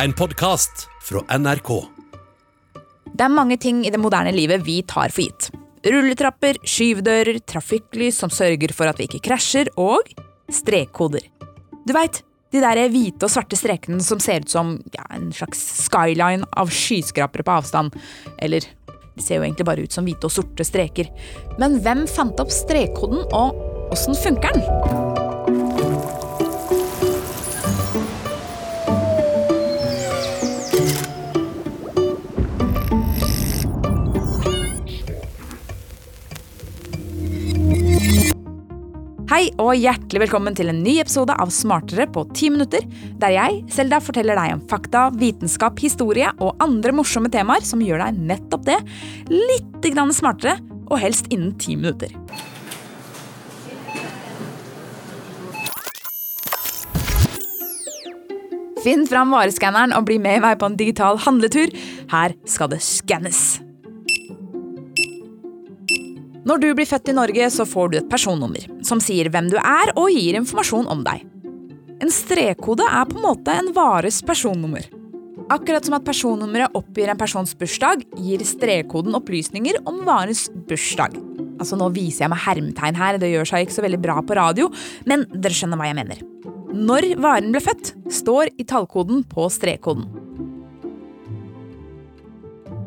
En 0.00 0.12
podkast 0.12 0.86
fra 1.04 1.20
NRK. 1.38 1.68
Det 3.12 3.24
er 3.26 3.32
mange 3.32 3.58
ting 3.60 3.82
i 3.84 3.90
det 3.92 4.00
moderne 4.00 4.32
livet 4.32 4.64
vi 4.64 4.78
tar 4.88 5.12
for 5.12 5.26
gitt. 5.26 5.50
Rulletrapper, 5.84 6.56
skyvedører, 6.64 7.42
trafikklys 7.44 8.22
som 8.22 8.32
sørger 8.32 8.72
for 8.72 8.88
at 8.88 8.96
vi 8.96 9.04
ikke 9.10 9.20
krasjer, 9.28 9.68
og 9.76 10.08
strekkoder. 10.48 11.26
Du 11.84 11.92
veit, 11.92 12.22
de 12.54 12.62
der 12.64 12.80
hvite 12.92 13.28
og 13.28 13.34
svarte 13.34 13.58
strekene 13.58 14.00
som 14.04 14.20
ser 14.22 14.46
ut 14.46 14.52
som 14.52 14.78
ja, 14.96 15.04
en 15.12 15.28
slags 15.36 15.60
skyline 15.84 16.48
av 16.56 16.72
skyskrapere 16.72 17.44
på 17.44 17.58
avstand. 17.58 17.98
Eller 18.40 18.64
de 19.12 19.20
ser 19.24 19.42
jo 19.42 19.44
egentlig 19.44 19.68
bare 19.68 19.84
ut 19.84 19.92
som 19.92 20.08
hvite 20.08 20.24
og 20.30 20.32
sorte 20.32 20.64
streker. 20.64 21.12
Men 21.60 21.82
hvem 21.84 22.06
fant 22.08 22.40
opp 22.40 22.54
strekkoden, 22.54 23.26
og 23.28 23.92
åssen 23.92 24.16
funker 24.16 24.56
den? 24.56 25.21
Hei 39.42 39.48
og 39.58 39.72
hjertelig 39.74 40.20
velkommen 40.22 40.54
til 40.54 40.68
en 40.70 40.84
ny 40.84 40.92
episode 41.02 41.34
av 41.34 41.50
Smartere 41.50 42.04
på 42.14 42.22
ti 42.30 42.46
minutter, 42.54 42.84
der 43.18 43.32
jeg, 43.34 43.56
Selda, 43.74 43.98
forteller 43.98 44.38
deg 44.38 44.52
om 44.54 44.60
fakta, 44.70 45.08
vitenskap, 45.18 45.80
historie 45.82 46.28
og 46.38 46.62
andre 46.62 46.92
morsomme 46.94 47.26
temaer 47.26 47.66
som 47.66 47.82
gjør 47.82 48.04
deg 48.04 48.20
nettopp 48.28 48.68
det, 48.68 48.76
litt 49.34 49.88
smartere, 50.14 50.54
og 50.86 51.02
helst 51.02 51.26
innen 51.34 51.56
ti 51.58 51.74
minutter. 51.74 52.14
Finn 58.86 59.08
fram 59.10 59.34
vareskanneren 59.34 59.98
og 59.98 60.06
bli 60.06 60.22
med 60.22 60.46
meg 60.46 60.62
på 60.62 60.70
en 60.70 60.78
digital 60.78 61.18
handletur. 61.18 61.74
Her 62.14 62.38
skal 62.46 62.70
det 62.70 62.78
skannes. 62.78 63.58
Når 66.42 66.58
du 66.58 66.72
blir 66.74 66.88
født 66.90 67.12
i 67.12 67.14
Norge, 67.14 67.50
så 67.54 67.66
får 67.68 67.90
du 67.90 67.98
et 68.00 68.08
personnummer, 68.10 68.64
som 68.82 68.98
sier 69.02 69.28
hvem 69.30 69.50
du 69.52 69.58
er 69.60 69.92
og 69.94 70.10
gir 70.10 70.38
informasjon 70.40 70.88
om 70.90 71.04
deg. 71.06 71.22
En 72.02 72.10
strekkode 72.10 72.82
er 72.88 73.06
på 73.06 73.20
en 73.20 73.26
måte 73.28 73.54
en 73.54 73.70
vares 73.76 74.18
personnummer. 74.26 74.88
Akkurat 75.52 75.86
som 75.86 75.94
at 75.94 76.06
personnummeret 76.06 76.74
oppgir 76.78 77.12
en 77.12 77.18
persons 77.18 77.54
bursdag, 77.58 78.02
gir 78.18 78.42
strekkoden 78.46 79.14
opplysninger 79.18 79.78
om 79.86 80.00
varens 80.06 80.48
bursdag. 80.66 81.14
Altså 81.62 81.78
Nå 81.78 81.92
viser 81.94 82.24
jeg 82.24 82.32
meg 82.32 82.42
hermetegn 82.42 82.98
her, 82.98 83.20
det 83.22 83.30
gjør 83.30 83.52
seg 83.52 83.66
ikke 83.66 83.76
så 83.76 83.86
veldig 83.86 84.02
bra 84.02 84.18
på 84.26 84.38
radio, 84.38 84.70
men 85.06 85.28
dere 85.30 85.54
skjønner 85.54 85.78
hva 85.78 85.92
jeg 85.92 85.98
mener. 86.00 86.26
Når 86.72 87.12
varen 87.22 87.54
ble 87.54 87.62
født, 87.62 87.94
står 88.10 88.50
i 88.58 88.66
tallkoden 88.66 89.22
på 89.30 89.46
strekkoden. 89.52 90.21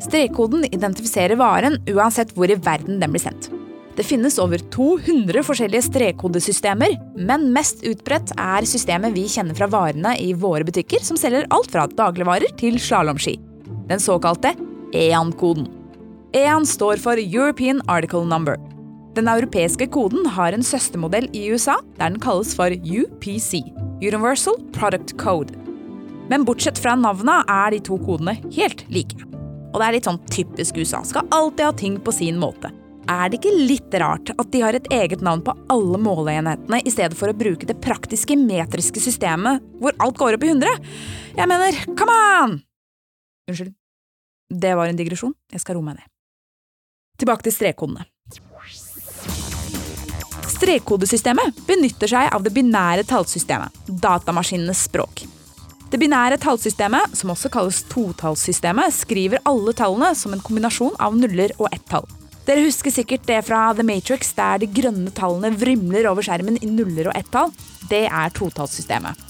Strekkoden 0.06 0.66
identifiserer 0.70 1.38
varen 1.40 1.80
uansett 1.90 2.30
hvor 2.36 2.50
i 2.50 2.58
verden 2.62 3.00
den 3.02 3.14
blir 3.14 3.24
sendt. 3.24 3.48
Det 3.96 4.04
finnes 4.04 4.36
over 4.38 4.60
200 4.74 5.40
forskjellige 5.46 5.86
strekkodesystemer, 5.86 6.98
men 7.16 7.48
mest 7.54 7.80
utbredt 7.88 8.34
er 8.36 8.66
systemet 8.68 9.16
vi 9.16 9.24
kjenner 9.32 9.56
fra 9.56 9.70
varene 9.72 10.12
i 10.20 10.34
våre 10.36 10.66
butikker, 10.68 11.00
som 11.02 11.16
selger 11.16 11.48
alt 11.50 11.72
fra 11.72 11.86
dagligvarer 11.88 12.52
til 12.60 12.76
slalåmski. 12.82 13.38
Den 13.88 14.02
såkalte 14.02 14.52
EAN-koden. 14.94 15.70
EAN 16.36 16.68
står 16.68 17.00
for 17.00 17.16
European 17.18 17.80
Article 17.88 18.26
Number. 18.28 18.60
Den 19.16 19.30
europeiske 19.32 19.88
koden 19.88 20.26
har 20.36 20.52
en 20.52 20.66
søstermodell 20.66 21.30
i 21.32 21.46
USA, 21.48 21.78
der 21.96 22.12
den 22.12 22.20
kalles 22.20 22.52
for 22.54 22.68
UPC. 22.68 23.62
Universal 24.04 24.60
Product 24.76 25.16
Code. 25.16 25.56
Men 26.28 26.44
bortsett 26.44 26.76
fra 26.78 26.98
navnet 27.00 27.48
er 27.48 27.72
de 27.72 27.80
to 27.80 27.96
kodene 28.04 28.36
helt 28.52 28.84
like. 28.92 29.35
Og 29.76 29.82
det 29.82 29.86
er 29.90 29.94
litt 29.98 30.06
sånn 30.08 30.22
typisk 30.32 30.78
USA. 30.80 31.02
Skal 31.04 31.26
alltid 31.36 31.66
ha 31.66 31.72
ting 31.76 31.98
på 32.00 32.14
sin 32.16 32.38
måte. 32.40 32.70
Er 33.12 33.28
det 33.28 33.38
ikke 33.38 33.52
litt 33.68 33.92
rart 34.00 34.32
at 34.32 34.48
de 34.50 34.62
har 34.64 34.74
et 34.74 34.88
eget 34.90 35.20
navn 35.22 35.42
på 35.44 35.52
alle 35.70 36.00
måleenhetene, 36.00 36.80
i 36.80 36.90
stedet 36.90 37.14
for 37.18 37.28
å 37.28 37.36
bruke 37.36 37.68
det 37.68 37.76
praktiske 37.84 38.38
metriske 38.40 39.02
systemet 39.04 39.60
hvor 39.82 39.94
alt 40.00 40.16
går 40.16 40.38
opp 40.38 40.48
i 40.48 40.50
100? 40.54 40.88
Jeg 41.36 41.50
mener, 41.52 41.78
come 41.92 42.16
on! 42.40 42.56
Unnskyld. 43.52 43.76
Det 44.48 44.72
var 44.80 44.88
en 44.88 44.98
digresjon. 44.98 45.36
Jeg 45.52 45.60
skal 45.60 45.76
roe 45.76 45.90
meg 45.90 46.00
ned. 46.00 46.08
Tilbake 47.20 47.44
til 47.44 47.54
strekkodene. 47.54 48.08
Strekkodesystemet 50.56 51.66
benytter 51.68 52.10
seg 52.10 52.32
av 52.32 52.48
det 52.48 52.56
binære 52.56 53.04
tallsystemet, 53.06 53.76
datamaskinenes 53.92 54.86
språk. 54.88 55.26
Det 55.86 56.00
binære 56.02 56.34
tallsystemet, 56.42 57.12
som 57.14 57.30
også 57.30 57.50
kalles 57.54 57.84
totallssystemet, 57.92 58.94
skriver 58.94 59.42
alle 59.46 59.74
tallene 59.76 60.10
som 60.18 60.32
en 60.34 60.42
kombinasjon 60.42 60.96
av 60.98 61.14
nuller 61.14 61.54
og 61.60 61.68
ett-tall. 61.70 62.08
Dere 62.46 62.64
husker 62.66 62.90
sikkert 62.94 63.26
det 63.26 63.38
fra 63.46 63.68
The 63.74 63.86
Matrix, 63.86 64.32
der 64.34 64.58
de 64.62 64.68
grønne 64.70 65.12
tallene 65.14 65.52
vrimler 65.54 66.08
over 66.10 66.26
skjermen 66.26 66.58
i 66.58 66.70
nuller 66.70 67.10
og 67.10 67.18
ett-tall. 67.18 67.54
Det 67.90 68.04
er 68.06 68.34
totallssystemet. 68.34 69.22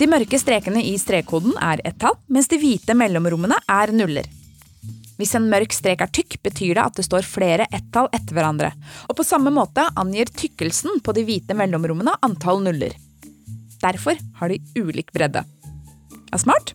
De 0.00 0.08
mørke 0.10 0.38
strekene 0.40 0.82
i 0.86 0.96
strekkoden 0.98 1.54
er 1.62 1.82
ett-tall, 1.86 2.18
mens 2.26 2.50
de 2.50 2.58
hvite 2.58 2.96
mellomrommene 2.96 3.58
er 3.70 3.94
nuller. 3.94 4.26
Hvis 5.20 5.36
en 5.36 5.50
mørk 5.52 5.74
strek 5.76 6.02
er 6.02 6.10
tykk, 6.10 6.38
betyr 6.42 6.78
det 6.78 6.86
at 6.86 6.98
det 6.98 7.04
står 7.06 7.28
flere 7.28 7.68
ett-tall 7.70 8.08
etter 8.16 8.34
hverandre. 8.34 8.72
Og 9.06 9.18
på 9.18 9.26
samme 9.28 9.52
måte 9.54 9.84
angir 10.00 10.32
tykkelsen 10.32 10.98
på 11.04 11.14
de 11.14 11.26
hvite 11.28 11.54
mellomrommene 11.54 12.16
antall 12.26 12.62
nuller. 12.64 12.96
Derfor 13.80 14.18
har 14.40 14.48
de 14.48 14.60
ulik 14.80 15.12
bredde. 15.12 15.44
Er 16.30 16.42
smart? 16.42 16.74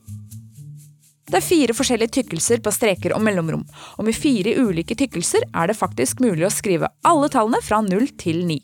Det 1.26 1.40
er 1.40 1.46
fire 1.46 1.74
forskjellige 1.74 2.20
tykkelser 2.20 2.62
på 2.62 2.72
streker 2.74 3.16
og 3.16 3.24
mellomrom, 3.26 3.64
og 3.98 4.06
med 4.06 4.16
fire 4.18 4.54
ulike 4.62 4.98
tykkelser 5.00 5.48
er 5.58 5.72
det 5.72 5.78
faktisk 5.80 6.22
mulig 6.22 6.46
å 6.46 6.54
skrive 6.54 6.92
alle 7.08 7.32
tallene 7.34 7.64
fra 7.66 7.82
0 7.82 8.12
til 8.22 8.44
9. 8.46 8.60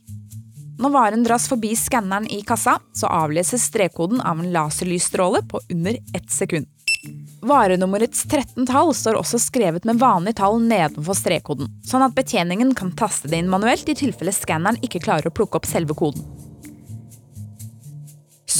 Når 0.81 0.94
varen 0.94 1.25
dras 1.25 1.47
forbi 1.50 1.74
skanneren 1.78 2.28
i 2.34 2.41
kassa, 2.46 2.78
så 2.97 3.09
avleses 3.09 3.66
strekkoden 3.69 4.22
av 4.22 4.40
en 4.41 4.51
laserlysstråle 4.53 5.44
på 5.50 5.62
under 5.74 5.97
ett 6.18 6.30
sekund. 6.31 6.69
Varenummerets 7.41 8.24
13 8.30 8.68
tall 8.69 8.94
står 8.94 9.18
også 9.18 9.40
skrevet 9.41 9.85
med 9.90 9.97
vanlig 10.01 10.35
tall 10.38 10.59
nedenfor 10.62 11.18
strekkoden, 11.18 11.69
sånn 11.85 12.06
at 12.06 12.13
betjeningen 12.18 12.75
kan 12.78 12.94
taste 12.97 13.30
det 13.30 13.41
inn 13.41 13.50
manuelt 13.50 13.90
i 13.90 13.97
tilfelle 13.97 14.34
skanneren 14.35 14.78
ikke 14.85 15.01
klarer 15.01 15.30
å 15.31 15.34
plukke 15.34 15.57
opp 15.57 15.69
selve 15.69 15.97
koden. 15.97 16.25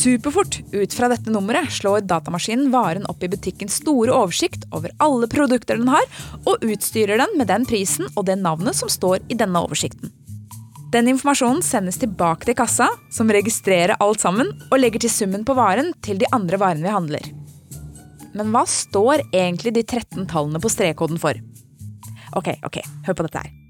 Superfort 0.02 0.60
ut 0.72 0.94
fra 0.94 1.08
dette 1.12 1.30
nummeret 1.30 1.70
slår 1.72 2.08
datamaskinen 2.10 2.72
varen 2.74 3.04
opp 3.12 3.22
i 3.22 3.30
butikkens 3.30 3.76
store 3.84 4.14
oversikt 4.16 4.64
over 4.74 4.90
alle 5.04 5.30
produkter 5.30 5.78
den 5.78 5.92
har, 5.94 6.08
og 6.50 6.66
utstyrer 6.66 7.22
den 7.22 7.36
med 7.38 7.52
den 7.52 7.68
prisen 7.70 8.10
og 8.16 8.26
det 8.26 8.40
navnet 8.42 8.80
som 8.80 8.90
står 8.90 9.22
i 9.30 9.38
denne 9.38 9.62
oversikten. 9.62 10.10
Den 10.92 11.08
informasjonen 11.14 11.62
sendes 11.64 12.02
tilbake 12.02 12.50
til 12.50 12.58
kassa, 12.58 12.90
som 13.14 13.30
registrerer 13.32 14.00
alt 14.02 14.26
sammen 14.26 14.50
og 14.72 14.82
legger 14.82 15.06
til 15.06 15.14
summen 15.14 15.46
på 15.46 15.56
varen 15.56 15.94
til 16.02 16.18
de 16.20 16.28
andre 16.34 16.58
varene 16.60 16.88
vi 16.88 16.98
handler. 16.98 17.32
Men 18.34 18.52
hva 18.56 18.66
står 18.66 19.28
egentlig 19.30 19.76
de 19.78 19.86
13 19.86 20.26
tallene 20.34 20.60
på 20.64 20.72
strekkoden 20.72 21.22
for? 21.22 21.38
Ok, 22.36 22.56
ok, 22.66 22.82
hør 23.06 23.22
på 23.22 23.28
dette 23.28 23.46
her. 23.46 23.61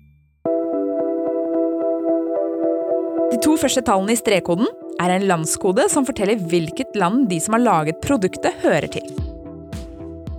To 3.41 3.57
første 3.59 3.81
tallene 3.85 4.13
i 4.15 4.19
strekkoden 4.19 4.69
er 5.01 5.15
en 5.15 5.27
landskode 5.29 5.87
som 5.91 6.05
forteller 6.07 6.41
hvilket 6.51 6.97
land 6.99 7.27
de 7.31 7.39
som 7.41 7.57
har 7.57 7.65
laget 7.65 8.01
produktet, 8.03 8.57
hører 8.63 8.89
til. 8.91 9.07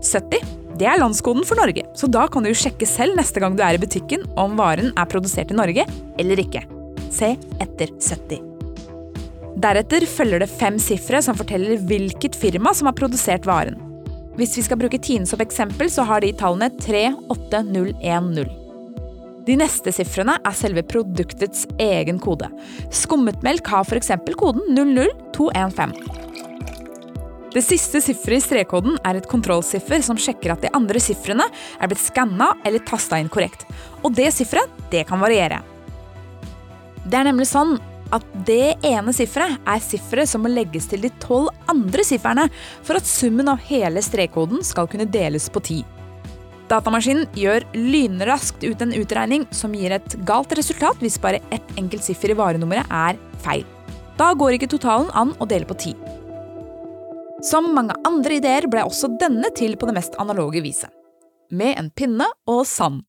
70 0.03 0.61
det 0.81 0.87
er 0.89 0.99
landskoden 0.99 1.45
for 1.47 1.61
Norge, 1.61 1.85
så 1.99 2.09
da 2.11 2.25
kan 2.33 2.43
du 2.43 2.49
jo 2.51 2.59
sjekke 2.59 2.87
selv 2.89 3.15
neste 3.19 3.43
gang 3.43 3.57
du 3.57 3.62
er 3.62 3.77
i 3.77 3.83
butikken 3.83 4.25
om 4.41 4.57
varen 4.59 4.89
er 4.97 5.11
produsert 5.11 5.53
i 5.53 5.59
Norge 5.59 5.85
eller 6.19 6.41
ikke. 6.43 6.65
Se 7.12 7.35
etter 7.62 7.93
70. 7.93 8.41
Deretter 9.62 10.07
følger 10.09 10.43
det 10.43 10.51
fem 10.51 10.81
sifre 10.81 11.21
som 11.23 11.37
forteller 11.39 11.83
hvilket 11.87 12.39
firma 12.39 12.73
som 12.75 12.89
har 12.89 12.97
produsert 12.99 13.47
varen. 13.47 13.77
Hvis 14.38 14.56
vi 14.56 14.65
skal 14.65 14.81
bruke 14.81 14.99
Tine 15.03 15.29
som 15.29 15.44
eksempel, 15.44 15.93
så 15.93 16.09
har 16.09 16.25
de 16.25 16.32
tallene 16.32 16.73
38010. 16.81 18.62
De 19.47 19.56
neste 19.59 19.91
sifrene 19.91 20.37
er 20.47 20.55
selve 20.55 20.85
produktets 20.87 21.65
egen 21.83 22.21
kode. 22.23 22.47
Skummet 22.94 23.43
melk 23.43 23.67
har 23.73 23.83
f.eks. 23.83 24.12
koden 24.39 24.77
00215. 24.77 25.94
Det 27.53 27.61
siste 27.61 28.00
sifferet 28.00 28.39
i 28.39 28.44
strekkoden 28.47 28.94
er 29.05 29.19
et 29.19 29.27
kontrollsiffer 29.29 30.00
som 30.06 30.17
sjekker 30.17 30.55
at 30.55 30.62
de 30.62 30.71
andre 30.73 31.00
sifrene 31.03 31.44
er 31.53 31.91
blitt 31.91 32.00
skanna 32.00 32.53
eller 32.65 32.85
tasta 32.87 33.19
inn 33.21 33.29
korrekt. 33.33 33.67
Og 34.00 34.15
det 34.17 34.31
sifferet, 34.33 34.71
kan 35.09 35.21
variere. 35.21 35.62
Det 37.05 37.19
er 37.19 37.27
nemlig 37.29 37.49
sånn 37.49 37.75
at 38.12 38.25
det 38.47 38.77
ene 38.85 39.12
sifferet 39.17 39.59
er 39.69 39.81
sifferet 39.83 40.29
som 40.29 40.45
må 40.45 40.53
legges 40.53 40.87
til 40.91 41.03
de 41.03 41.11
tolv 41.23 41.49
andre 41.73 42.05
sifrene 42.06 42.47
for 42.85 43.00
at 43.00 43.09
summen 43.09 43.49
av 43.49 43.61
hele 43.69 44.05
strekkoden 44.05 44.62
skal 44.65 44.88
kunne 44.93 45.09
deles 45.09 45.49
på 45.53 45.65
ti. 45.65 45.81
Datamaskinen 46.70 47.26
gjør 47.37 47.64
lynraskt 47.75 48.64
ut 48.64 48.82
en 48.85 48.94
utregning 48.97 49.44
som 49.55 49.75
gir 49.76 49.94
et 49.97 50.17
galt 50.29 50.55
resultat 50.56 51.03
hvis 51.03 51.20
bare 51.23 51.43
ett 51.55 51.76
enkelt 51.81 52.05
siffer 52.06 52.32
i 52.32 52.38
varenummeret 52.38 52.88
er 52.88 53.20
feil. 53.44 53.67
Da 54.19 54.32
går 54.38 54.56
ikke 54.56 54.70
totalen 54.75 55.11
an 55.19 55.35
å 55.41 55.49
dele 55.49 55.69
på 55.69 55.76
ti. 55.81 55.94
Som 57.43 57.73
mange 57.75 57.97
andre 58.06 58.38
ideer 58.38 58.69
ble 58.70 58.85
også 58.87 59.17
denne 59.19 59.50
til 59.56 59.75
på 59.76 59.88
det 59.88 59.97
mest 59.97 60.19
analoge 60.23 60.62
viset. 60.62 60.93
Med 61.50 61.75
en 61.81 61.91
pinne 61.91 62.29
og 62.49 62.62
sand. 62.69 63.03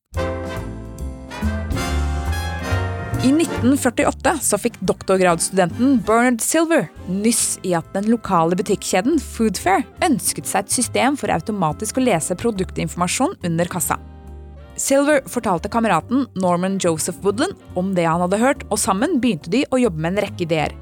I 3.24 3.30
1948 3.32 4.32
så 4.44 4.58
fikk 4.60 4.74
doktorgradsstudenten 4.84 5.94
Bernard 6.04 6.42
Silver 6.44 6.90
nyss 7.08 7.54
i 7.64 7.70
at 7.72 7.86
den 7.94 8.10
lokale 8.12 8.58
butikkjeden 8.58 9.16
Foodfair 9.16 9.86
ønsket 10.04 10.50
seg 10.50 10.66
et 10.66 10.74
system 10.74 11.16
for 11.16 11.32
automatisk 11.32 11.96
å 11.96 12.04
lese 12.04 12.36
produktinformasjon 12.36 13.38
under 13.48 13.72
kassa. 13.72 13.96
Silver 14.76 15.22
fortalte 15.30 15.72
kameraten 15.72 16.26
Norman 16.36 16.76
Joseph 16.76 17.24
Woodland 17.24 17.56
om 17.80 17.94
det 17.96 18.04
han 18.04 18.20
hadde 18.26 18.42
hørt, 18.42 18.68
og 18.68 18.82
sammen 18.82 19.16
begynte 19.24 19.48
de 19.48 19.64
å 19.72 19.80
jobbe 19.80 20.04
med 20.04 20.18
en 20.18 20.26
rekke 20.26 20.44
ideer. 20.44 20.76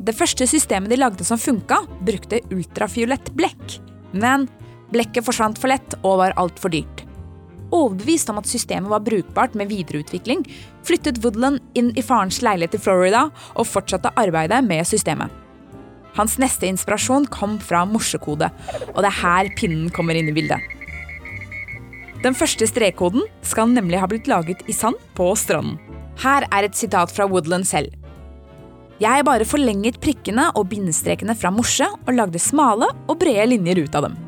Det 0.00 0.16
første 0.16 0.48
systemet 0.48 0.94
de 0.94 1.02
lagde 1.02 1.28
som 1.28 1.36
funka, 1.36 1.82
brukte 2.08 2.40
ultrafiolett 2.48 3.34
blekk. 3.36 3.80
Men 4.16 4.48
blekket 4.94 5.28
forsvant 5.28 5.60
for 5.60 5.76
lett 5.76 6.00
og 6.00 6.22
var 6.24 6.40
altfor 6.40 6.72
dyrt. 6.72 7.04
Overbevist 7.72 8.28
om 8.28 8.40
at 8.40 8.48
systemet 8.50 8.92
var 8.92 9.04
brukbart 9.04 9.54
med 9.56 9.70
videreutvikling, 9.72 10.44
flyttet 10.84 11.22
Woodland 11.24 11.62
inn 11.78 11.90
i 11.96 12.04
farens 12.04 12.42
leilighet 12.44 12.76
i 12.76 12.82
Florida 12.82 13.28
og 13.56 13.68
fortsatte 13.68 14.12
arbeidet 14.20 14.60
med 14.66 14.84
systemet. 14.88 15.32
Hans 16.12 16.36
neste 16.36 16.68
inspirasjon 16.68 17.24
kom 17.32 17.56
fra 17.64 17.86
morsekode, 17.88 18.50
og 18.92 19.00
det 19.00 19.08
er 19.08 19.20
her 19.22 19.48
pinnen 19.56 19.88
kommer 19.96 20.18
inn 20.18 20.28
i 20.28 20.36
bildet. 20.36 20.60
Den 22.22 22.36
første 22.38 22.68
strekkoden 22.68 23.24
skal 23.42 23.72
nemlig 23.72 23.98
ha 23.98 24.06
blitt 24.10 24.28
laget 24.30 24.60
i 24.70 24.76
sand 24.76 25.00
på 25.16 25.30
stranden. 25.38 25.80
Her 26.22 26.44
er 26.52 26.68
et 26.68 26.76
sitat 26.78 27.10
fra 27.10 27.26
Woodland 27.26 27.66
selv. 27.66 27.96
Jeg 29.02 29.24
bare 29.26 29.48
forlenget 29.48 29.96
prikkene 30.02 30.50
og 30.52 30.68
bindestrekene 30.70 31.34
fra 31.34 31.50
morse 31.50 31.88
og 31.88 32.12
lagde 32.14 32.38
smale 32.38 32.92
og 33.08 33.16
brede 33.18 33.48
linjer 33.50 33.80
ut 33.82 33.98
av 33.98 34.06
dem. 34.06 34.20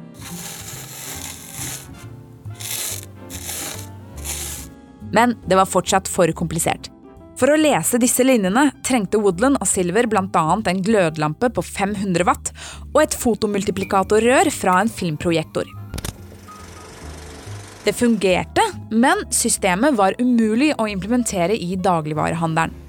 Men 5.14 5.36
det 5.46 5.58
var 5.58 5.70
fortsatt 5.70 6.10
for 6.10 6.30
komplisert. 6.36 6.90
For 7.38 7.50
å 7.50 7.58
lese 7.58 7.98
disse 7.98 8.22
linjene 8.26 8.68
trengte 8.86 9.18
Woodland 9.22 9.58
og 9.58 9.66
Silver 9.66 10.06
bl.a. 10.10 10.44
en 10.54 10.82
glødlampe 10.86 11.50
på 11.54 11.64
500 11.66 12.26
watt 12.28 12.52
og 12.92 13.00
et 13.02 13.16
fotomultiplikatorrør 13.18 14.52
fra 14.54 14.78
en 14.82 14.92
filmprojektor. 14.92 15.66
Det 17.84 17.92
fungerte, 17.92 18.62
men 18.94 19.26
systemet 19.34 19.98
var 19.98 20.14
umulig 20.22 20.70
å 20.80 20.86
implementere 20.88 21.58
i 21.58 21.74
dagligvarehandelen. 21.76 22.83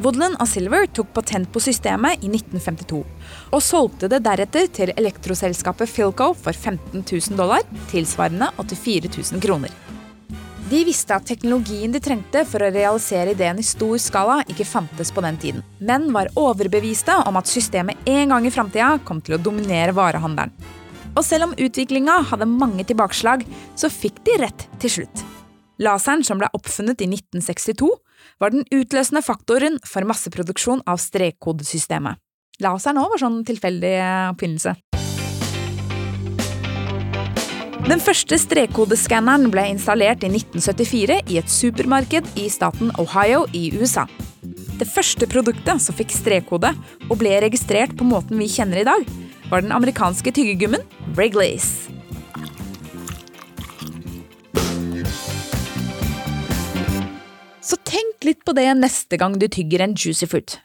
Woodland 0.00 0.38
og 0.40 0.48
Silver 0.48 0.86
tok 0.96 1.10
patent 1.12 1.50
på 1.52 1.60
systemet 1.60 2.22
i 2.24 2.30
1952, 2.30 3.00
og 3.52 3.62
solgte 3.64 4.08
det 4.08 4.22
deretter 4.24 4.70
til 4.72 4.92
elektroselskapet 4.96 5.90
Philco 5.92 6.30
for 6.32 6.56
15 6.56 7.02
000 7.02 7.36
dollar, 7.36 7.66
tilsvarende 7.92 8.48
84 8.56 9.10
000 9.34 9.44
kroner. 9.44 9.74
De 10.70 10.84
visste 10.86 11.12
at 11.12 11.26
teknologien 11.26 11.92
de 11.92 12.00
trengte 12.00 12.44
for 12.46 12.62
å 12.62 12.70
realisere 12.70 13.34
ideen 13.34 13.58
i 13.58 13.66
stor 13.66 13.96
skala, 14.00 14.38
ikke 14.48 14.68
fantes 14.68 15.10
på 15.12 15.24
den 15.24 15.40
tiden, 15.42 15.64
men 15.82 16.08
var 16.14 16.30
overbeviste 16.38 17.16
om 17.26 17.36
at 17.40 17.50
systemet 17.50 17.98
en 18.08 18.32
gang 18.32 18.46
i 18.46 18.52
framtida 18.54 18.94
kom 19.04 19.20
til 19.20 19.36
å 19.36 19.42
dominere 19.42 19.96
varehandelen. 19.96 20.54
Og 21.10 21.24
selv 21.26 21.48
om 21.48 21.56
utviklinga 21.58 22.20
hadde 22.30 22.48
mange 22.48 22.86
tilbakeslag, 22.86 23.42
så 23.74 23.90
fikk 23.90 24.22
de 24.24 24.38
rett 24.46 24.68
til 24.80 25.00
slutt. 25.00 25.24
Laseren 25.82 26.22
som 26.24 26.38
ble 26.38 26.48
oppfunnet 26.54 27.02
i 27.02 27.08
1962, 27.10 27.90
var 28.40 28.54
den 28.54 28.66
utløsende 28.74 29.22
faktoren 29.24 29.78
for 29.86 30.06
masseproduksjon 30.08 30.84
av 30.88 31.00
strekkodesystemet. 31.02 32.20
Laseren 32.60 33.00
òg 33.00 33.14
var 33.14 33.22
sånn 33.22 33.42
tilfeldig 33.48 33.94
oppfinnelse. 34.34 34.76
Den 37.90 37.98
første 37.98 38.36
strekkodeskanneren 38.38 39.50
ble 39.50 39.64
installert 39.72 40.22
i 40.22 40.28
1974 40.30 41.16
i 41.32 41.40
et 41.40 41.50
supermarked 41.50 42.28
i 42.38 42.44
staten 42.52 42.92
Ohio 43.02 43.46
i 43.56 43.72
USA. 43.74 44.04
Det 44.78 44.86
første 44.86 45.26
produktet 45.26 45.82
som 45.82 45.96
fikk 45.96 46.14
strekkode 46.14 46.70
og 47.08 47.18
ble 47.18 47.34
registrert 47.42 47.96
på 47.98 48.06
måten 48.06 48.38
vi 48.38 48.46
kjenner 48.52 48.84
i 48.84 48.86
dag, 48.86 49.08
var 49.50 49.64
den 49.64 49.74
amerikanske 49.74 50.30
tyggegummen 50.36 50.86
Wrigley's. 51.16 51.89
Så 57.70 57.78
tenk 57.86 58.24
litt 58.26 58.42
på 58.42 58.54
det 58.56 58.66
neste 58.80 59.18
gang 59.20 59.36
du 59.38 59.46
tygger 59.46 59.84
en 59.84 59.94
juicy 59.94 60.26
fruit. 60.26 60.56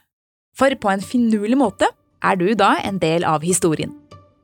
For 0.57 0.73
på 0.79 0.89
en 0.89 1.03
finurlig 1.03 1.57
måte 1.59 1.91
er 2.25 2.39
du 2.39 2.47
da 2.57 2.75
en 2.81 2.97
del 3.01 3.27
av 3.27 3.45
historien. 3.45 3.91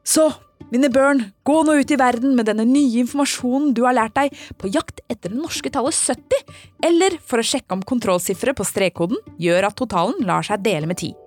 Så, 0.05 0.27
mine 0.73 0.91
børn, 0.93 1.23
gå 1.47 1.55
nå 1.65 1.79
ut 1.79 1.93
i 1.93 1.97
verden 1.97 2.35
med 2.37 2.49
denne 2.49 2.65
nye 2.67 3.01
informasjonen 3.01 3.71
du 3.77 3.83
har 3.87 3.95
lært 3.97 4.13
deg, 4.17 4.35
på 4.61 4.69
jakt 4.73 5.01
etter 5.07 5.33
det 5.33 5.39
norske 5.39 5.71
tallet 5.73 5.97
70, 5.97 6.53
eller 6.89 7.17
for 7.25 7.41
å 7.41 7.47
sjekke 7.53 7.77
om 7.77 7.85
kontrollsifferet 7.93 8.57
på 8.57 8.67
strekkoden 8.67 9.21
gjør 9.41 9.69
at 9.71 9.79
totalen 9.81 10.21
lar 10.27 10.45
seg 10.45 10.61
dele 10.65 10.89
med 10.89 11.01
10. 11.01 11.17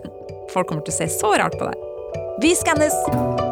Folk 0.52 0.68
kommer 0.68 0.84
til 0.84 0.96
å 0.96 1.00
se 1.00 1.08
så 1.12 1.32
rart 1.40 1.56
på 1.60 1.70
deg. 1.70 1.88
Vi 2.42 2.54
skannes! 2.58 3.51